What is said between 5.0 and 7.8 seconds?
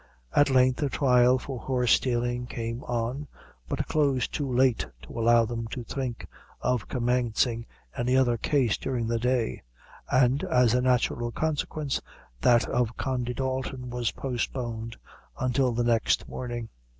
to allow them to think of commencing